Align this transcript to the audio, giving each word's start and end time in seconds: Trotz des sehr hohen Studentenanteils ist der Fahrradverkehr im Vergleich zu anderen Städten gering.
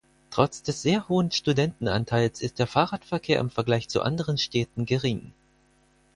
Trotz 0.31 0.63
des 0.63 0.81
sehr 0.81 1.07
hohen 1.09 1.29
Studentenanteils 1.29 2.41
ist 2.41 2.57
der 2.57 2.65
Fahrradverkehr 2.65 3.39
im 3.39 3.51
Vergleich 3.51 3.87
zu 3.87 4.01
anderen 4.01 4.39
Städten 4.39 4.87
gering. 4.87 5.31